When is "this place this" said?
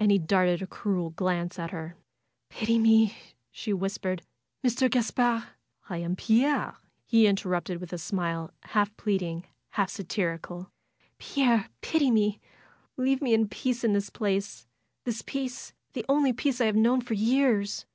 13.92-15.22